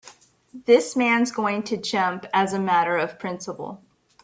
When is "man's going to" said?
0.95-1.77